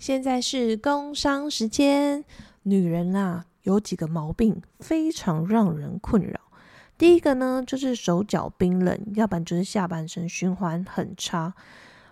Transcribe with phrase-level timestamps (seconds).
[0.00, 2.24] 现在是工商时间。
[2.62, 6.40] 女人啊，有几个毛病非常让人困扰。
[6.96, 11.52] 第一个呢，就是手脚冰冷，要不然就是下半身循环很差。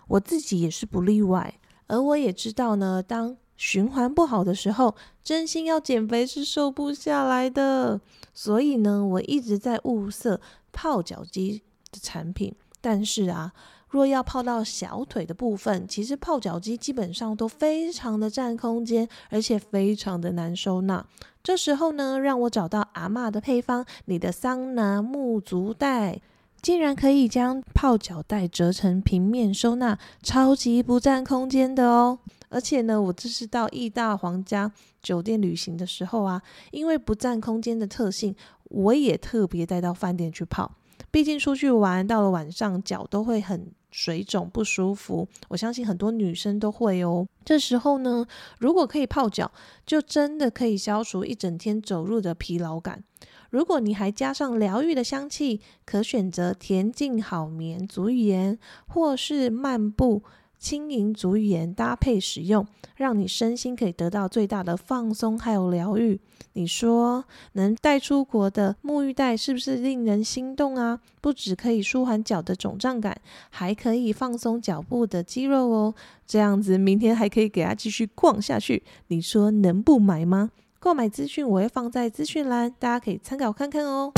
[0.07, 1.55] 我自己也是不例外。
[1.87, 7.99] 而我也知道呢，当循环不好的时候，真心要减肥是瘦不下来的。
[8.35, 10.39] 所以呢，我一直在物色
[10.71, 12.53] 泡脚机的产品。
[12.81, 13.51] 但是啊，
[13.89, 21.05] 若要泡到小腿的部分，其实泡脚机基本上都非常的占空间，而且非常的难收纳。
[21.41, 26.21] 这时候呢，让我找到阿嬷的配方，你的桑拿木足袋，
[26.61, 32.19] 竟然可以将泡脚袋折成平面收纳，超级不占空间的哦。
[32.49, 34.71] 而且呢，我这是到意大皇家
[35.01, 38.35] 酒店旅行的时候啊，因为不占空间的特性，
[38.65, 40.71] 我也特别带到饭店去泡。
[41.11, 45.27] 毕竟出去玩到了晚上，脚都会很水肿不舒服。
[45.49, 47.27] 我相信很多女生都会哦。
[47.43, 48.25] 这时候呢，
[48.59, 49.51] 如果可以泡脚，
[49.85, 53.03] 就真的可以消除一整天走路的疲劳感。
[53.49, 60.23] 如果你还加上疗愈的香气，可选择恬静好眠足浴盐，或是漫步。
[60.59, 66.19] 轻盈足浴盐搭配使用，让你身心可以得到最大的放松还有疗愈。
[66.53, 70.99] 你说能带出国的沐浴袋是不是令人心动啊？
[71.21, 73.17] 不止可以舒缓脚的肿胀感，
[73.49, 75.95] 还可以放松脚部的肌肉哦。
[76.27, 78.83] 这样子明天还可以给他继续逛下去。
[79.07, 80.51] 你说能不买吗？
[80.79, 84.11] 购买资讯我会放在资讯栏，大家可以参考看看哦。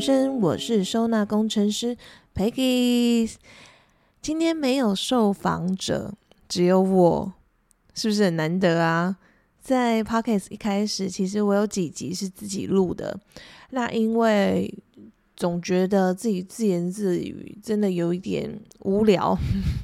[0.00, 1.96] 生，我是收纳工程师
[2.34, 3.34] Peggy。
[4.22, 6.14] 今天没有受访者，
[6.48, 7.32] 只有我，
[7.94, 9.16] 是不是很难得啊？
[9.60, 13.18] 在 Podcast 一开始，其实我有几集是自己录的。
[13.70, 14.72] 那因为
[15.36, 19.36] 总觉得自己自言自语，真的有一点无聊。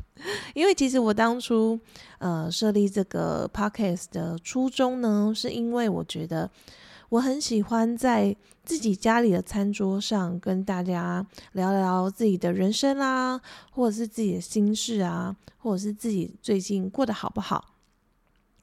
[0.54, 1.78] 因为其实我当初
[2.18, 6.50] 呃设立这个 Podcast 的初衷呢，是因为我觉得。
[7.14, 17.76] 我很喜欢在自己家里的餐桌上跟大家聊聊自己的人生啦，或者是自己的心事啊，或者是自己最近过得好不好。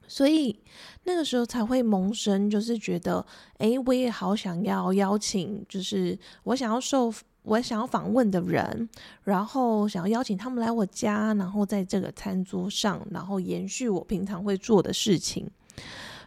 [0.06, 0.60] 所以
[1.04, 3.24] 那个时候才会萌生，就是觉得，
[3.56, 7.10] 哎，我也好想要邀请，就是我想要受
[7.44, 8.86] 我想要访问的人，
[9.24, 15.50] 然后想要邀请他们来我家，然后在这个餐桌上，然后延续我平常会做的事情。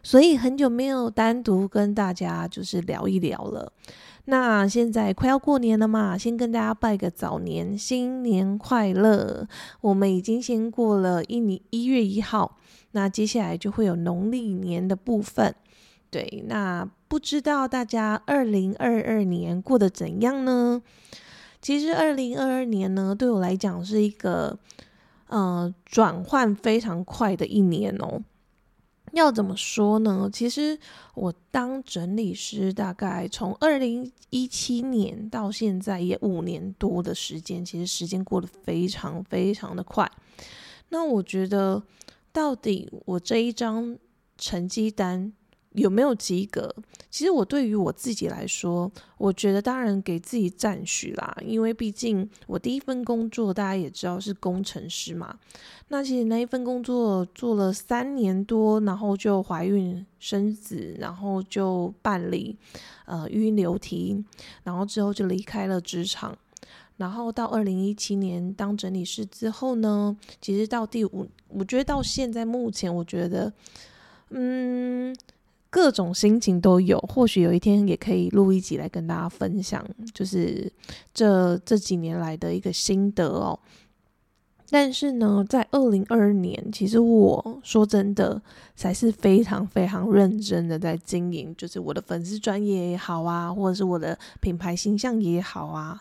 [0.05, 3.73] 所以很久没有单独跟大家就是聊一聊了。
[4.25, 9.47] 那现在快要过年了嘛，先跟大家拜个早年，新年快乐！
[9.81, 12.59] 我们已经先过了一年一月一号，
[12.91, 15.55] 那接下来就会有农历年的部分。
[16.11, 20.83] 对，那不知道大家二零二二年过得怎样呢？
[21.59, 24.59] 其实二零二二年呢，对我来讲是一个
[25.29, 28.21] 呃转换非常快的一年哦。
[29.15, 30.29] 要怎么说呢？
[30.31, 30.77] 其实
[31.13, 40.11] 我当整理师，大概从二零一七年到现在也五年多的时间，其实时间过得非常非常的快。
[40.89, 41.81] 那我觉得，
[42.33, 43.97] 到底我这一张
[44.37, 45.31] 成绩单。
[45.75, 46.73] 有没有及格？
[47.09, 55.37] 其实我对于我自己来说，我觉得当然给自己赞许啦，因为毕竟我第一份工作大家也知道是工程师嘛。
[55.89, 62.57] 那其实那一份工作做了三年多，然后就怀孕生子，然后就办理
[63.05, 64.23] 呃育婴流提，
[64.63, 66.37] 然后之后就离开了职场。
[66.97, 73.53] 然后到二零一七年当整理师之后呢，其实到第五，我觉得到现在目前，我觉得
[74.29, 75.15] 嗯。
[75.69, 80.71] 各种心情都有，或许有一天也可以录一集来跟大家分享，就是
[81.13, 83.59] 这这几年来的一个心得哦。
[84.69, 88.41] 但是呢，在二零二二年，其实我说真的，
[88.75, 95.99] 才是非常非常认真的在经营，就是我的粉丝专业也好啊，或者是我的品牌形象也好啊。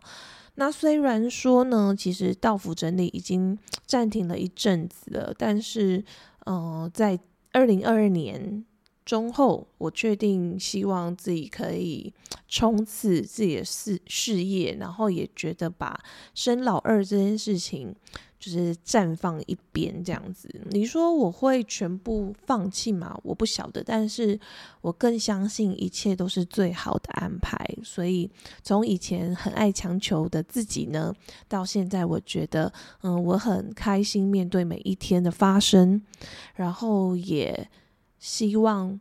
[0.54, 6.04] 那虽然说呢，其实道府整理已经暂停了一阵子了，但是，
[6.46, 7.18] 嗯，在
[7.52, 8.64] 二零二二年。
[9.04, 12.12] 中后，我确定希望自己可以
[12.48, 16.00] 冲刺自己的事事业，然后也觉得把
[16.34, 17.94] 生老二这件事情
[18.40, 20.48] 就是暂放一边这样子。
[20.70, 23.14] 你说我会全部放弃吗？
[23.22, 24.40] 我不晓得，但是
[24.80, 27.58] 我更相信一切都是最好的安排。
[27.82, 28.30] 所以
[28.62, 31.14] 从以前很爱强求的自己呢，
[31.46, 32.72] 到现在我觉得，
[33.02, 36.00] 嗯，我很开心面对每一天的发生，
[36.54, 37.68] 然后也。
[38.26, 38.98] 希望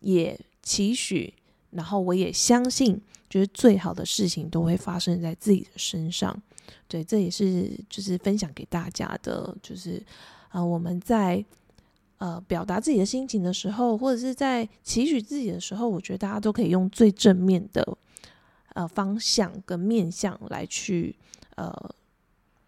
[0.00, 1.32] 也期许
[1.70, 3.00] 然后我也相信，
[3.30, 6.36] 就是最好的事情都会发生在自己的身上。
[6.88, 10.02] 对，这也是就是分享给大家的，就是
[10.50, 11.44] 呃我们在
[12.18, 17.96] 呃表达自己的心情的时候，或者是在期许自己的时候，我觉得大家都可以用最正面的
[18.74, 21.14] 呃方向跟面向来去
[21.54, 21.72] 呃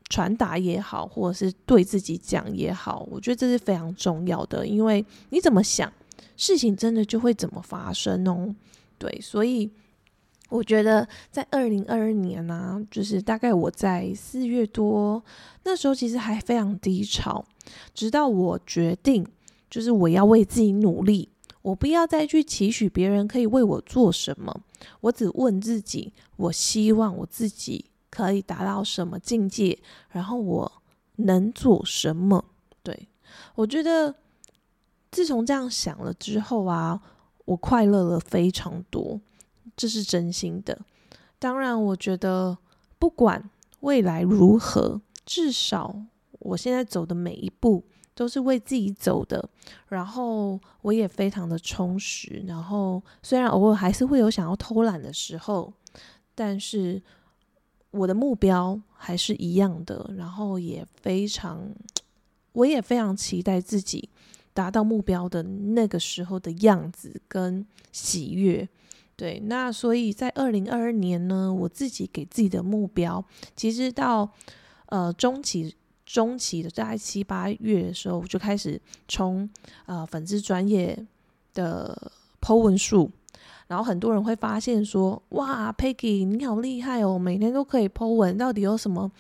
[0.09, 5.93] 传达也好，或者是对自己讲也好，我觉得这是非常重要的，因为你怎么想，
[6.37, 8.55] 事情真的就会怎么发生哦。
[8.99, 9.71] 对，所以。
[10.49, 15.21] 我觉得在二零二二年呢，就是大概我在四月多
[15.65, 17.45] 那时候，其实还非常低潮。
[17.93, 19.27] 直到我决定，
[19.69, 21.29] 就是我要为自己努力，
[21.63, 24.61] 我不要再去期许别人可以为我做什么。
[25.01, 29.79] 我只问自己，我希望我自己可以达到什么境界，
[30.11, 30.83] 然后我
[31.17, 32.45] 能做什么。
[32.83, 33.09] 对
[33.55, 34.15] 我觉得，
[35.11, 37.01] 自从这样想了之后啊，
[37.45, 39.21] 我快乐了非常多。
[39.77, 40.79] 这是真心的。
[41.39, 42.57] 当然，我觉得
[42.99, 43.51] 不管
[43.81, 45.95] 未来如何，至少
[46.39, 49.47] 我现在走的每一步都是为自己走的。
[49.89, 52.43] 然后我也非常的充实。
[52.47, 55.71] 然后虽然偶尔还是会有想要偷懒的时候，
[56.35, 57.03] 但是
[57.97, 60.11] 我的目标还是一样的。
[60.17, 61.69] 然后也非常，
[62.53, 64.09] 我也非常期待自己
[64.53, 68.69] 达到目标的那个时候的样子跟喜悦。
[69.17, 73.25] 对，那所以在二零二二年呢，我自己给自己的目标，
[73.57, 74.31] 其实到
[74.87, 78.79] 呃中期中期的大概七八月的时候，我就开始
[79.09, 79.49] 冲
[79.87, 81.03] 呃粉丝专业
[81.55, 83.11] 的 Po 文数，
[83.67, 89.11] 然后很多人会发现说，哇，Peggy 你好厉害哦，每天都可以 Po 文，到底有什么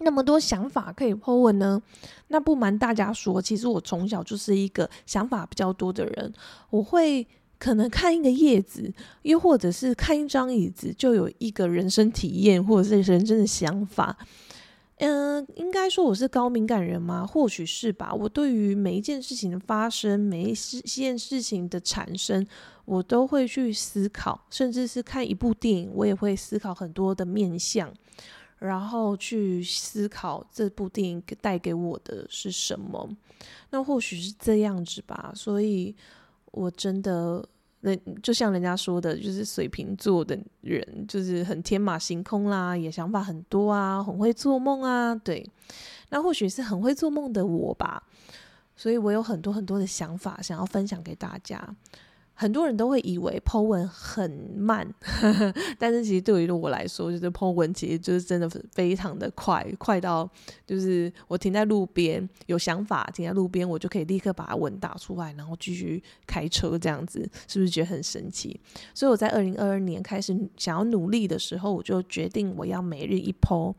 [0.00, 1.82] 那么多想法可以 Po 文呢？
[2.28, 6.32] 那不瞒大家说，其实我从小就是一个想法比较多的人，
[6.70, 7.26] 我会。
[7.58, 8.92] 可能看一个叶子，
[9.22, 14.14] 又或者是看一张椅子，就有一个人生体验，或者是人生的想法。
[14.98, 17.26] 嗯，应该说我是高敏感人吗？
[17.26, 18.12] 或许是吧。
[18.14, 22.46] 我对于每一件事情的发生，每一件事情的产生，
[22.84, 27.92] 我都会去思考，甚至是看一部电影，我也会思考很多的面相，
[28.58, 33.08] 然后去思考这部电影带给我的是什么。
[33.70, 35.94] 那或许是这样子吧，所以。
[36.52, 37.46] 我真的，
[37.86, 45.14] 那就像人家说的，就是水瓶座的人，就是很天马行空啦，也想法很多啊，很会做梦啊。
[45.14, 45.48] 对，
[46.08, 48.02] 那或许是很会做梦的我吧，
[48.74, 51.64] 所以我有很多很多的想法想要分享给大家。
[52.38, 60.30] 很多人都会以为 Po 文很慢呵呵， 但是其实对于我来说，就是 Po 文其实就是真的非常的快，快到
[60.66, 68.60] 就是我停在路边有想法，停在路边我就可以立刻把文打出来，然后继续开车这样子，是不是觉得很神奇？
[68.94, 73.74] 所以我在二零二二年开始想要努力的时候，我就决定我要每日一 Po。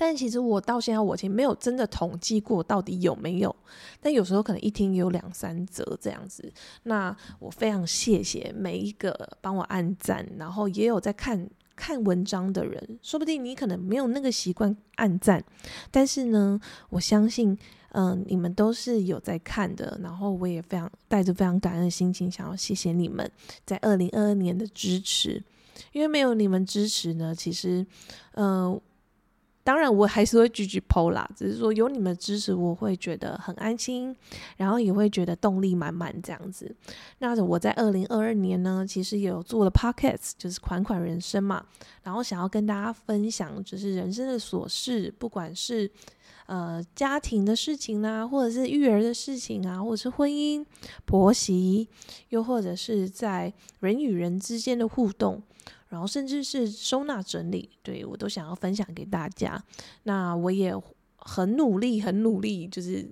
[0.00, 3.54] 但其实我到现在，我其实没有真的统计过到底有没有。
[4.00, 6.50] 但有时候可能一听有两三则这样子。
[6.84, 12.98] 那我非常谢谢每一个帮我按赞，然后也有在看看文章的人。
[13.02, 15.44] 说不定你可能没有那个习惯按赞，
[15.90, 16.60] 但是呢，
[16.90, 17.58] 我相信，
[17.90, 19.98] 嗯，你们都是有在看的。
[20.00, 23.28] 然后我也非常带着非常感恩的心情，想要谢谢你们
[23.66, 25.42] 在二零二二年的支持。
[25.92, 27.84] 因为没有你们支持呢，其实，
[28.34, 28.80] 嗯。
[29.68, 31.28] 当然，我还是会继续剖啦。
[31.36, 34.16] 只是说有你们支持，我会觉得很安心，
[34.56, 36.74] 然后也会觉得动力满满这样子。
[37.18, 41.62] 那我在二零二二年呢，其实也有做了 pockets，就是款款人生嘛。
[42.02, 45.90] 然后想要跟大家分享，就是人生的琐事，不管是
[46.46, 50.64] 呃家庭的事情啊，或者是育儿的事情啊，或者是婚姻、
[51.04, 51.86] 婆媳，
[52.30, 55.42] 又或者是在人与人之间的互动。
[55.88, 59.62] 然后甚至是收纳整理，对我都想要分享给大家。
[60.02, 60.74] 那我也
[61.16, 63.10] 很努力，很努力，就是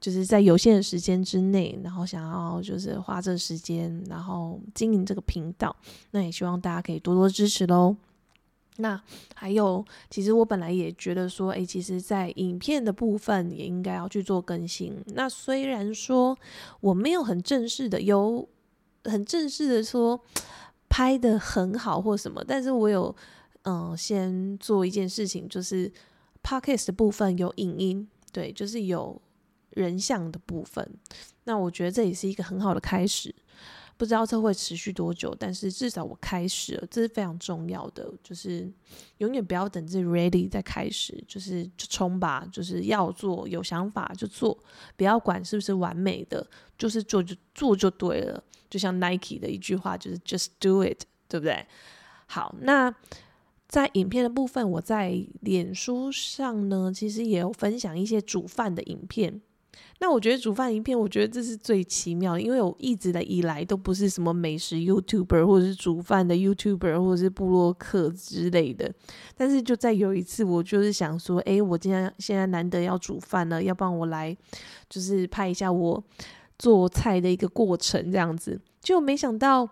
[0.00, 5.74] 就是在有限的时间之内，然后想要就是花这时间，然后经营这个频道。
[6.10, 7.96] 那也希望大家可以多多支持喽。
[8.76, 9.00] 那
[9.34, 14.96] 还有，其实我本来也觉得说，诶，其实，在影片的部分也应该要去做更新。
[15.14, 16.36] 那虽然说
[16.80, 18.48] 我没有很正式的，有
[19.04, 20.20] 很正式的说。
[20.90, 23.14] 拍的很好或什么，但是我有
[23.62, 25.90] 嗯，先做一件事情，就是
[26.42, 29.20] podcast 的部分有影音，对，就是有
[29.70, 30.86] 人像的部分。
[31.44, 33.34] 那我觉得这也是一个很好的开始。
[34.00, 38.10] 不知道这会持续多久，但是至少我开始了，这是非常重要的。
[38.22, 38.66] 就是
[39.18, 44.58] 永远不要等自己 ready 再开始，就是就冲吧，就是要做，有想法就做，
[44.96, 46.46] 不要管是不是完美的，
[46.78, 48.42] 就是做就做就对了。
[48.70, 51.66] 就像 Nike 的一句话，就是 Just do it，对不对？
[52.24, 52.94] 好，那。
[53.68, 59.40] 在影片的部分，我在脸书上呢，其实也有分享一些煮饭的影片。
[59.98, 68.90] 那我觉得煮饭影片，我觉得这是最奇妙，因为我一直的以来都不是什么美食 YouTuber，或者是煮饭的 YouTuber，或者是布洛克之类的。
[69.36, 74.36] 但是就在有一次，我就是想说，哎，我今天现在难得要煮饭了，要不然我来
[74.88, 76.02] 就是拍一下我
[76.58, 79.68] 做菜的一个过程，这样子，就没想到。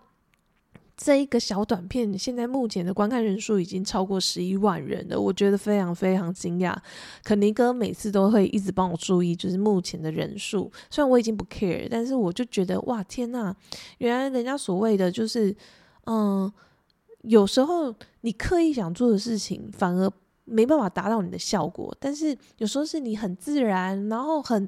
[1.01, 6.75] 这一个小短片，现在目前的观看人数已经超过十一万人了，我觉得非常非常惊讶。
[7.23, 10.69] 肯尼哥每次都会一直帮我注意，就是目前的人数。
[10.91, 13.55] 虽然我已经不 care，但是我就觉得哇，天呐，
[13.99, 15.55] 原来人家所谓的就是，
[16.03, 16.51] 嗯，
[17.21, 20.11] 有时候你刻意想做的事情，反而
[20.43, 21.95] 没办法达到你的效果。
[21.97, 24.67] 但是有时候是你很自然，然后很，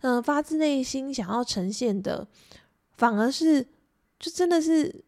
[0.00, 2.26] 嗯，发自内心想要呈现的，
[2.96, 3.62] 反而是
[4.18, 5.04] 就真的是。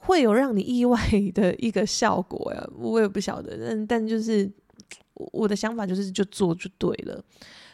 [0.00, 0.98] 会有让你意外
[1.34, 4.50] 的一个效果呀， 我也不晓得，但但就是
[5.14, 7.22] 我的想法就是就做就对了。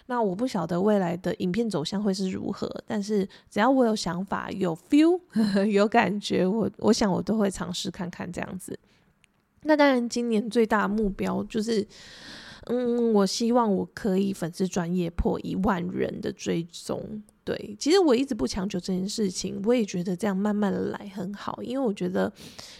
[0.08, 5.20] 那我不晓得未来的影片走向会是如何，但是只要我有想法、有 feel、
[5.68, 8.78] 有感觉，我我想我都会尝试看看这样子。
[9.62, 11.84] 那当然，今年最大目标就是，
[12.66, 17.22] 嗯，我希望我可以粉丝专业破一万人的追踪。
[17.44, 22.32] 对，其实我一直不强求这件事情，我也觉得这样慢慢的来很好，因为我觉得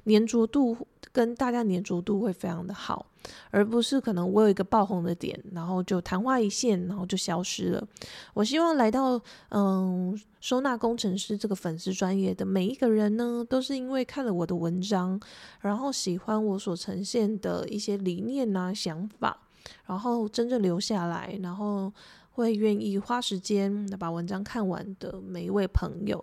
[0.06, 0.76] 粘着度
[1.12, 3.06] 跟大家粘着度会非常的好，
[3.52, 7.88] 而不是可能我有一个爆红的点，然后就昙花一现，然后就消失了。
[8.34, 15.20] 我希望来到嗯收纳工程师这个粉丝专业的每一个人呢，都是因为看了我的文章，
[15.60, 19.45] 然后喜欢我所呈现的一些理念啊想法，
[19.86, 21.92] 然后真正留下来，然后。
[22.36, 26.22] 会愿意花时间把文章看完的每一位朋友，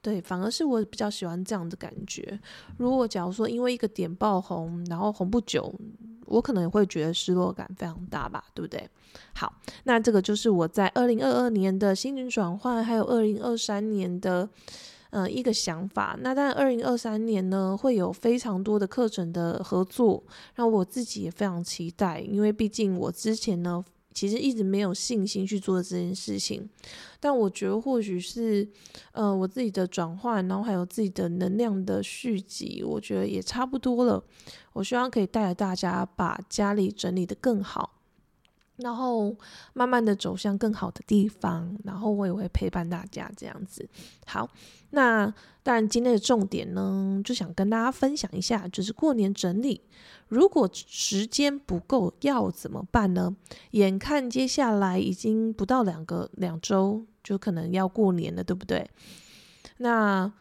[0.00, 2.38] 对，反而是我比较喜欢这样的感觉。
[2.76, 5.74] 如果假如说因为一个点爆红，然后红不久，
[6.26, 8.88] 我可能也会觉得失落感非常大吧，对不对？
[9.34, 9.52] 好，
[9.82, 14.48] 那这个就是我在二零二二年的心情转换，还有二零二三年的
[15.10, 16.16] 呃一个想法。
[16.20, 20.22] 那但二零二三年呢，会有非常多的课程的合作，
[20.54, 23.84] 让我自己也非常期待，因为毕竟我之前呢。
[24.14, 26.68] 其实一直没有信心去做这件事情，
[27.20, 28.68] 但我觉得或许是，
[29.12, 34.20] 呃，我自己的转换，然后还有自己的能量的续集，我觉得也差不多了。
[34.72, 37.97] 我希望可以带着大家把家里整理的更好。
[38.78, 39.34] 然后
[39.74, 43.88] 慢慢的走向更好的地方，然后我也会陪伴大家这样子。
[44.26, 44.48] 好，
[44.90, 45.32] 那
[45.62, 49.80] 当然今天的重点呢，就想跟大家分享一下，就是过年整理，
[50.28, 53.36] 如果时间不够要怎么办呢？
[53.72, 58.88] 眼看接下来已经不到两个两周，就可能要过年了，对不对？
[59.78, 60.32] 那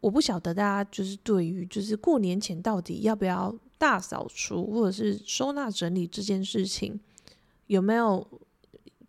[0.00, 7.00] 我不晓得大家就是对于就是过年前到底要不要大扫除或者是收纳整理这件事情。
[7.66, 8.26] 有没有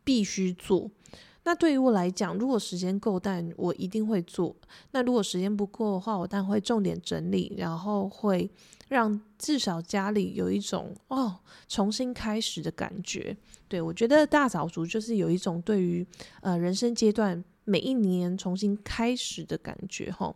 [0.03, 0.89] 必须做？
[1.43, 4.55] 那对于我来讲，如果时间够，但我一定会做。
[4.91, 8.49] 那如果时间不够的话，我当然会重点整理，然后会
[8.87, 13.37] 让至少家里有一种哦重新开始的感觉。
[13.67, 16.05] 对我觉得大扫除就是有一种对于
[16.41, 20.35] 呃人生阶段每一年重新开始的感觉哈。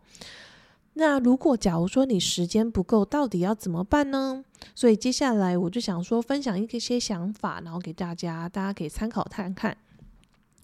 [1.00, 4.44] 那如果假如说你时间不够，到底要怎么办呢？
[4.75, 9.77] 所以接下来我就想说分享一些想法，然后给大家，大家可以参考看看。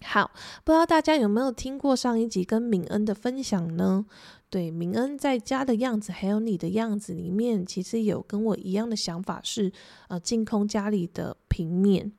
[0.02, 0.30] 好，
[0.62, 4.04] 不知道大家有没有听过上一集跟敏恩的分享呢？
[4.50, 9.72] 对，敏恩在家的样子，还有你的样子里面，其实有跟我一样的想法，是
[10.08, 12.12] 呃净空家里的平面。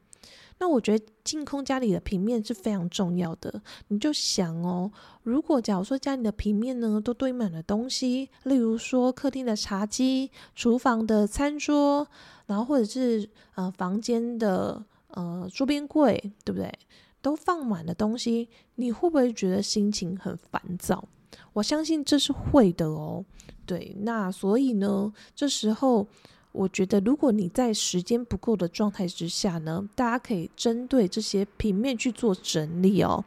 [0.59, 3.61] 那我觉得净空家里的平面是非常重要的。
[3.89, 4.91] 你就想哦，
[5.23, 12.07] 如果假如说家里的平面呢都堆满了东西，例如说客厅的茶几、厨房的餐桌，
[12.47, 16.73] 然后或者是呃房间的呃桌边柜，对不对？
[17.21, 21.07] 都放满了东西，你会不会觉得心情很烦躁？
[21.53, 23.23] 我相信这是会的哦。
[23.65, 26.07] 对，那所以呢，这时候。
[26.51, 33.23] 我觉得，如果你在时间不够的状态之下呢，大家可以针对这些平面去做整理哦。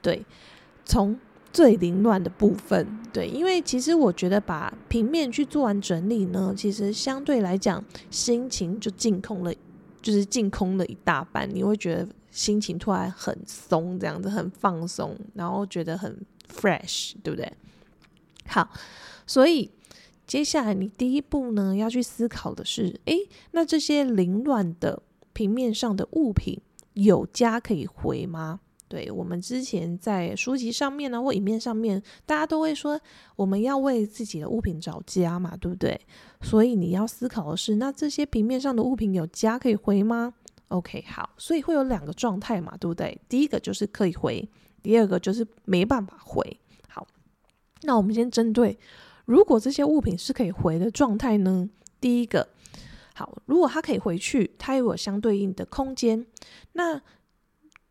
[0.00, 0.24] 对，
[0.84, 1.16] 从
[1.52, 9.54] 最凌乱的部分，对，因为其实我觉得把平面去做完整理呢，其实相对来讲心情就净空了，
[10.00, 11.48] 就是净空了一大半。
[11.54, 16.18] 你会觉得心情突然很松，这样子很放松，然后觉得很
[16.52, 17.52] fresh，对不对？
[18.46, 18.68] 好，
[19.26, 19.70] 所以
[20.32, 23.18] 接下来你第一步呢要去思考的是，诶，
[23.50, 25.02] 那这些凌乱的
[25.34, 26.58] 平面上的物品
[26.94, 28.60] 有家可以回吗？
[28.88, 32.98] 对我们之前在书籍上面呢或影片上面，大家都会说
[33.36, 36.00] 我们要为自己的物品找家嘛，对不对？
[36.40, 40.32] 所以你要思考的是，那这些平面上的物品有家可以回吗
[40.68, 43.20] ？OK，好，所以会有两个状态嘛，对不对？
[43.28, 44.48] 第一个就是可以回，
[44.82, 46.58] 第二个就是没办法回。
[46.88, 47.06] 好，
[47.82, 48.78] 那我们先针对，
[49.24, 51.68] 如果这些物品是可以回的状态呢？
[52.00, 52.48] 第一个，
[53.14, 56.26] 好，如果它可以回去，它有相对应的空间，
[56.72, 57.00] 那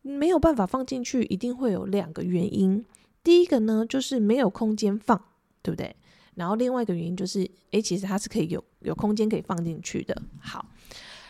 [0.02, 2.84] 没有办法放进去，一定会有两个原因。
[3.24, 5.20] 第一个呢，就是没有空间放，
[5.62, 5.94] 对不对？
[6.34, 10.20] 然后另外一个原因就是，诶，其实它是可以有有空间可以放进去的。
[10.40, 10.66] 好，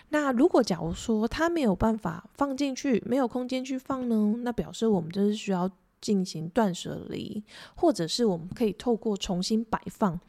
[0.08, 5.70] 那如果假如说它没有办法放进去，没有空间去放呢，那表示我们就是需要
[6.02, 7.42] 进行断舍离，
[7.74, 10.20] 或者是我们可以透过重新摆放。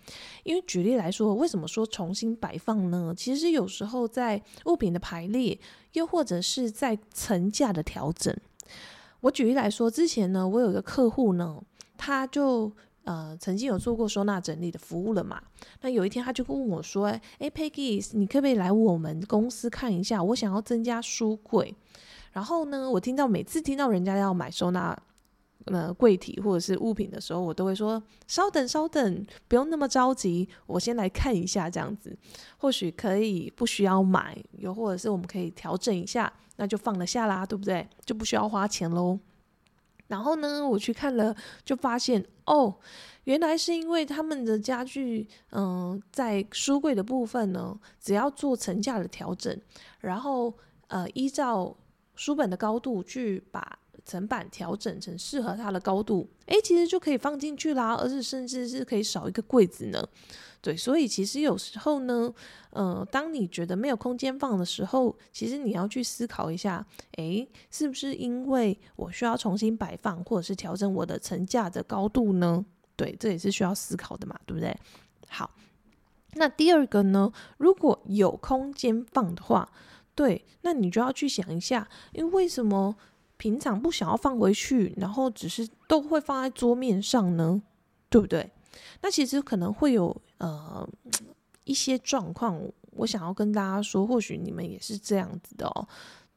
[0.43, 3.13] 因为举例来说，为什么说重新摆放呢？
[3.17, 5.59] 其实有时候在物品的排列，
[5.91, 8.33] 又或者是在层架的调整。
[9.19, 11.61] 我举例来说，之前呢，我有一个客户呢，
[11.97, 12.71] 他就。
[13.05, 15.43] 呃，曾经有做过收纳整理的服务了嘛？
[15.81, 20.23] 那有一天他就问我说：“哎，Peggy，你可不可以来我们公司看一下？
[20.23, 21.75] 我想要增加书柜。
[22.31, 24.97] 然后呢，我听到每次听到人家要买收纳
[25.65, 32.17] 呃柜体或者是物品的时候，我都会说：稍等，稍等，不用那么着急，我先来看一下，这样子
[32.57, 37.87] 或许可以不需要买，又或者是我们可以调整一下，那就放得下啦，对不对？
[38.05, 39.19] 就不需要花钱喽。”
[40.07, 42.75] 然后呢，我去看了，就发现哦，
[43.23, 49.57] 原来是因为他们的家具，嗯，在书柜的部分呢，只要做层架的调整，
[50.01, 50.53] 然后
[50.87, 51.75] 呃，依照
[52.15, 60.07] 书本的高度去把层板调整成适合它的高度，诶，其实就可以放进去啦，而且甚至是可以少一个柜子呢。
[60.61, 62.33] 对，所以其实有时候呢，
[62.69, 66.85] 呃，当你觉得没有空间放的时候，其实你要去思考一下，
[67.17, 72.65] 诶，是不是因为我需要重新摆放，或者是调整我的层架的高度呢？
[72.95, 74.73] 对，这也是需要思考的嘛，对不对？
[75.27, 75.51] 好，
[76.35, 79.69] 那第二个呢，如果有空间放的话，
[80.15, 82.95] 对，那你就要去想一下，因为为什么
[83.43, 87.61] 平常不想要放回去，然后只是都会放在桌面上呢？
[88.07, 88.49] 对不对？
[89.01, 90.87] 那其实可能会有呃
[91.65, 92.57] 一些状况，
[92.91, 95.85] 我想要跟大家说，或许你们也是这样子的哦。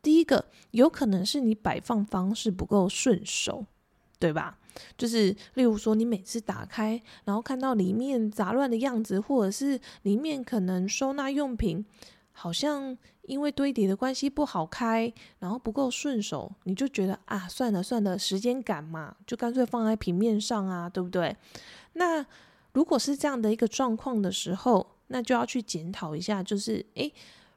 [0.03, 3.65] 第一个，有可能是你摆放方式不够顺手，
[4.19, 4.59] 对吧？
[4.99, 11.87] 就是例如说，你每次打开，然后看到里面杂乱的样子，或者是里面可能收纳用品
[12.33, 21.37] 好像因为堆叠的关系不好开，然后不够顺手，你就觉得啊，算了算了，时间赶嘛，就干脆放在平面上啊，对不对？
[21.95, 22.25] 那
[22.73, 27.13] 如果是这样的一个状况的时候，那就要去检讨一下，就是诶，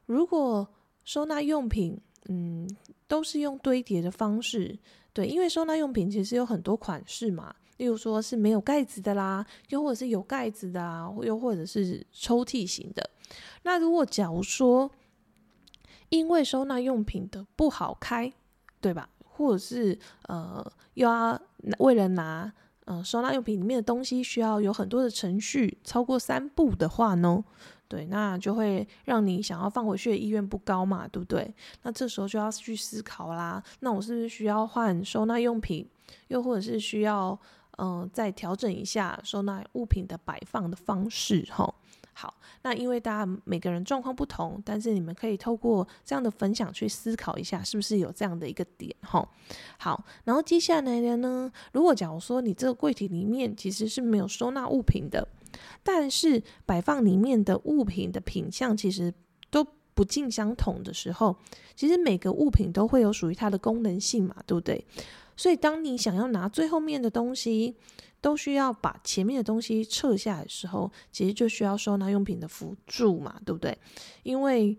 [0.06, 0.66] 如果
[1.04, 2.68] 收纳用品，嗯，
[3.06, 4.78] 都是用堆叠的方式，
[5.12, 13.10] 对，因为收纳用品其实有很多款式嘛，例如说是没有盖子的啦，又或者是有盖子的啊，又或者是抽屉型的。
[13.62, 14.90] 那如果假如说
[16.10, 18.32] 因为收纳用品的不好开，
[18.80, 19.08] 对吧？
[19.24, 21.40] 或者是呃，又要
[21.78, 22.52] 为了拿。
[22.86, 27.44] 嗯，收纳用品里面的东西需要有很多的程序，超过三步的话呢，
[27.86, 31.54] 对，那就会让你想要放回去的意愿不高嘛，对不对？
[31.82, 35.88] 那这时候就要去思考啦，那我是不是需要换收纳用品，
[36.28, 37.38] 又或者是需要
[37.78, 41.72] 嗯再调整一下收纳物品的摆放的方式，哈。
[42.12, 49.26] 好，那因为大家每个人状况不同，但是你们可以透过这样的分享去思考一下，是不是有这样的一个点哈？
[49.78, 55.26] 好，然后接下来的呢，如果假如说你这个柜体里面其实是没有收纳物品的，
[55.82, 59.12] 但是摆放里面的物品的品相其实
[59.50, 61.36] 都不尽相同的时候，
[61.74, 64.84] 其实每个物品都会有属于它的功能性嘛，对不对？
[65.36, 67.76] 所以当你想要拿最后面的东西。
[68.22, 73.74] 都需要把前面的东西撤下来的时候，其实就需要收纳用品的辅助嘛，对不对？
[74.24, 74.76] 因为，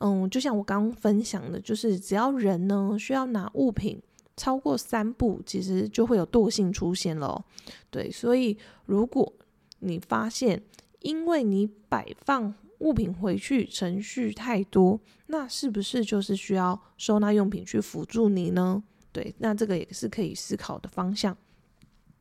[0.00, 3.98] 嗯，就像我刚刚分享的，就是只要人呢需要拿物品
[4.36, 7.42] 超过三步，其实就会有惰性出现了。
[7.88, 9.32] 对，所以如果
[9.78, 10.62] 你发现，
[11.00, 18.82] 因为你摆放物品回去程序太多，那是不是就是需要收纳用品去辅助你呢？
[19.12, 21.36] 对，那这个也是可以思考的方向。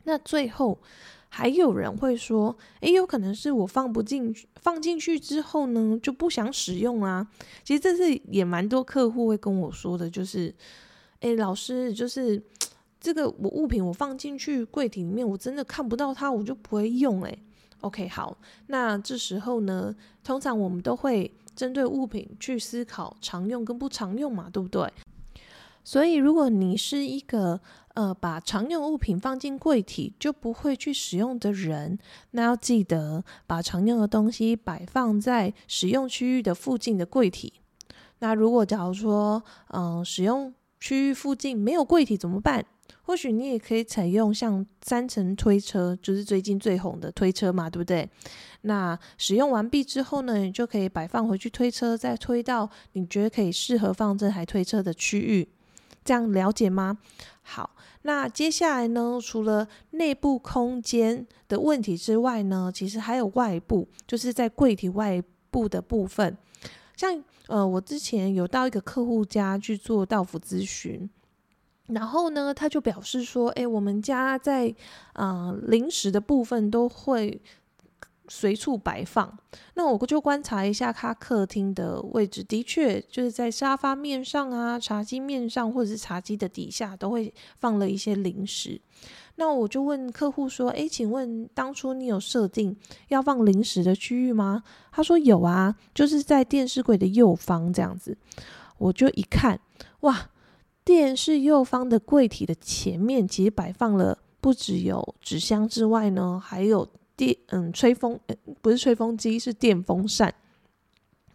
[0.04, 0.80] 那最后
[1.30, 7.28] 还有人会说，诶，有可能是我放不进去，放进去之后呢就不想使用啊。
[7.64, 10.54] 其实这是也蛮多客户会跟我说的，就是，
[11.22, 12.44] 诶，老师，就是
[13.00, 17.40] 这个我物品我放进去柜体里面，我真的看不到它，我就不会用诶。
[17.82, 24.92] OK，好，那这时候呢，通常我们都会针对物品去思考常用跟不常用嘛，对不对？
[25.84, 27.60] 所以如果你是一个
[27.96, 31.98] 呃把常用物品放进柜体就不会去使用的人，
[32.32, 37.54] 那要记得把常用的东西摆放在使用区域的附近的柜体。
[38.20, 42.64] 那如果假如说嗯使用区域附近没有柜体怎么办？
[43.04, 48.10] 或许你也可以采用像三层推车，就是最近最红的推车嘛，对不对？
[48.62, 55.48] 那使用完毕之后呢，你就可以摆放回去推车，再推到你觉得可以适合放这台推车的区域。
[56.04, 56.98] 这样了解吗？
[57.42, 66.36] 好，那接下来呢，除了内部空间的问题之外呢，其实还有外部，就是在柜体外部的部分。
[66.96, 71.10] 像呃，我之前有到一个客户家去做到府咨询。
[71.88, 74.74] 然后呢，他就表示说：“哎，我们家在
[75.14, 77.42] 啊零食的部分都会
[78.30, 79.38] 随处摆放。
[79.74, 88.80] 那我就观察一下他客厅的位置，的确就是在沙发面上啊、茶几面上，或者是茶几的底下，都会放了一些零食。
[89.36, 92.74] 那我就问客户说：，哎，请问当初你有设定
[93.10, 94.64] 要放零食的区域吗？
[94.92, 98.16] 他说有啊，就是在电视柜的右方这样子。
[98.78, 99.60] 我就一看，
[100.02, 100.30] 哇！”
[100.84, 108.20] 电视右方的柜体的前面，其实摆放了不只有纸箱之外呢，还有电嗯吹风，
[108.62, 110.34] 不是吹风机，是电风扇。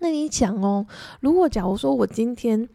[0.00, 0.86] 那你想哦，
[1.20, 2.68] 如果假如说我今天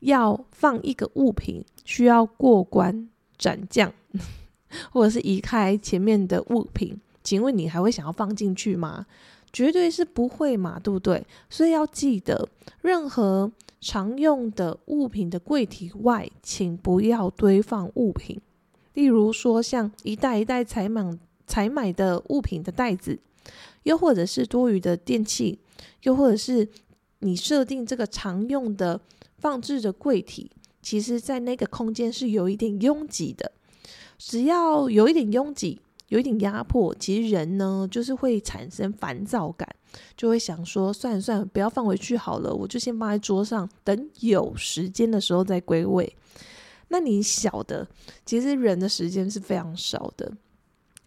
[0.00, 3.92] 要放一个物品，需要过关斩将，
[4.92, 9.06] 或者是移开前面的物品，请问你还会想要放进去吗？
[9.50, 11.26] 绝对是不会嘛，对不对？
[11.48, 12.48] 所以要记得，
[12.82, 18.40] 任何常用的物品的柜体外，请不要堆放物品。
[18.94, 23.18] 例如说，像一袋一袋采买采买的物品的袋子，
[23.84, 25.58] 又或者是多余的电器，
[26.02, 26.68] 又或者是
[27.20, 29.00] 你设定这个常用的
[29.38, 30.50] 放置的柜体，
[30.82, 33.52] 其实在那个空间是有一点拥挤的。
[34.18, 35.80] 只要有一点拥挤。
[36.08, 39.68] 有一点压迫，其实人呢就是会产生烦躁感，
[40.16, 46.16] 就会想说算了算了，不要放回去好了，我就先放在桌上，等有时间的时候再归位。
[46.88, 47.86] 那你晓得，
[48.24, 50.32] 其实人的时间是非常少的，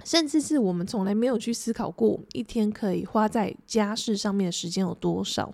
[0.03, 5.53] 甚至是我们从来没有去思考过，一天可以花在家事上面的时间有多少。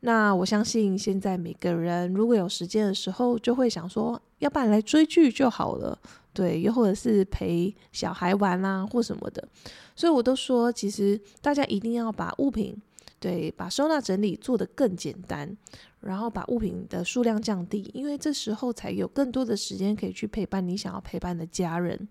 [0.00, 5.98] 那我相信，现在每个人如果有时间的时候，就会想说，要不然来追剧就好了，
[6.34, 9.48] 对，又或者是陪小孩玩啊，或什么的。
[9.96, 12.76] 所以我都说，其实大家一定要把物品，
[13.18, 15.56] 对，把收纳整理做得更简单，
[16.00, 22.06] 然后把物品的数量降低，因为这时候才有更多的时间可以去陪伴你想要陪伴的家人。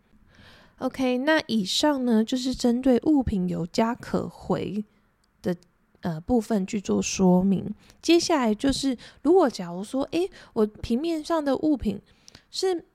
[0.80, 4.84] OK，那以上呢，就是针对物品有家可回
[5.44, 5.56] 的。
[6.04, 7.74] 呃，部分去做说明。
[8.02, 11.98] 接下来就是，如果假如说，诶，我平面上的物品
[12.54, 12.86] 是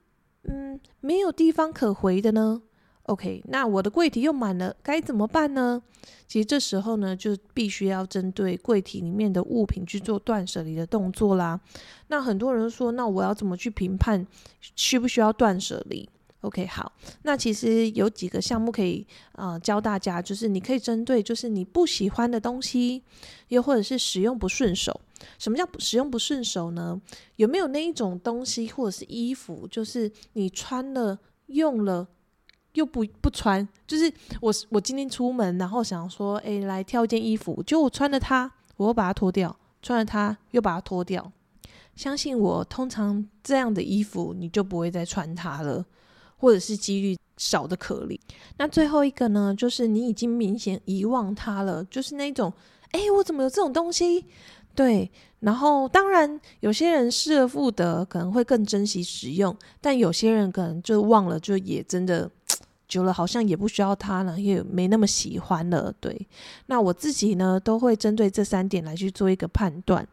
[0.44, 2.62] 嗯没有地方可回的呢
[3.02, 5.82] ？OK，那我的柜体又满了，该怎么办呢？
[6.28, 11.60] 其实这时候呢，就必须要针对柜体里面的物品去做断舍离的动作啦。
[12.06, 14.24] 那很多人说，那我要怎么去评判
[14.60, 16.08] 需不需要断舍离
[16.42, 23.02] ？OK，好，那其实有几个项目可以呃教大家，就是你可以针对就是你不喜欢的东西，
[23.48, 25.00] 又或者是使用不顺手。
[25.36, 27.00] 什么叫使用不顺手呢？
[27.36, 32.06] 有没有那一种东西或者是衣服，就是你穿了用了
[32.74, 33.66] 又不不穿？
[33.84, 41.32] 就是我我今天出门，然后想说，哎，来挑一件衣服，就我穿了它，我又把它脱掉，穿了它又把它脱掉。
[41.96, 45.84] 相信我，通常这样的衣服你就不会再穿它了。
[46.38, 48.18] 或者是几率少的可怜。
[48.56, 52.52] 那最后一个呢，就是你已经明显遗忘它了，就是那种，
[52.92, 54.24] 哎，我怎么有这种东西？
[54.74, 62.30] 对，然后当然有些人失而复得，可能会更珍惜使用，但有些人可能就忘了，就也真的
[62.86, 65.92] 久了，好像也不需要它了，也没那么喜欢了。
[66.00, 66.28] 对，
[66.66, 70.06] 那我自己呢，都会针对这三点来去做一个判断。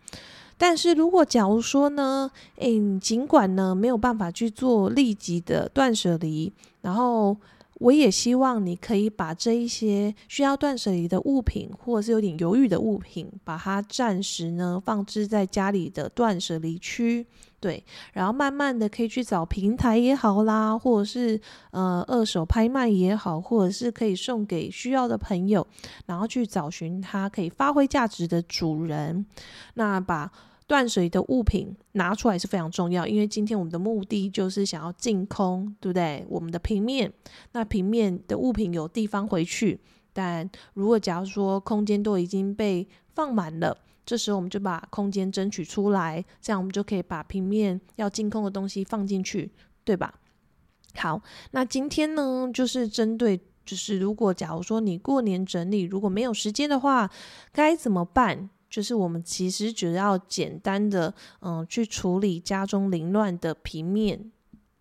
[0.57, 7.35] 但是如果假如说呢，诶，尽管呢没有办法去做立即的断舍离，然后
[7.79, 17.25] 我也希望你可以把这一些需要断舍离的物品，或者是有点犹豫的物品，把它暂时呢放置在家里的断舍离区。
[17.65, 25.65] 对，然后慢慢的可以去找平台也好啦，或者是呃二手拍卖也好，或者是可以送给需要的朋友，
[26.05, 29.25] 然后去找寻它可以发挥价值的主人。
[29.73, 30.31] 那把
[30.67, 36.23] 断水的物品拿出来是非常重要，因为今天我们的目的就是想要净空，对不对？
[36.29, 37.11] 我们的平面，
[37.53, 39.79] 那平面的物品有地方回去，
[40.13, 43.75] 但如果假如说空间都已经被放满了，
[44.05, 49.51] 这时候我们就把空间争取出来，这样我们就可以把平面要净空的东西放进去，
[49.83, 50.13] 对吧？
[50.95, 57.09] 好，那今天呢，就是针对，就是如果假如说你过年整理如果没有时间的话，
[57.51, 58.49] 该怎么办？
[58.69, 64.31] 就是我们其实只要简单的，嗯，去处理家中凌乱的平面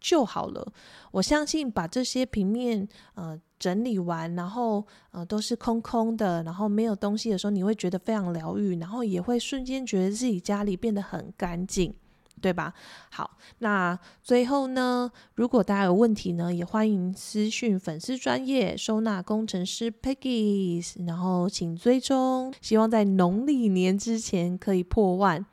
[0.05, 0.73] 就好了。
[1.13, 11.95] 我相信把这些平面，呃，整理完，然后，呃，都是空空的，然后没有东西的时候，你会觉得非常疗愈，然后也会瞬间觉得自己家里变得很干净。
[12.43, 12.75] 对吧？
[13.11, 25.47] 好，那最后呢，如果大家有问题呢，也欢迎私讯粉丝专业收纳工程师 Peggy，然后请追踪，希望在农历年之前可以破万。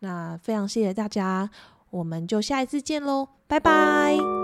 [0.00, 1.50] 那非常谢谢大家，
[1.90, 4.39] 我们就下一次见喽，拜拜。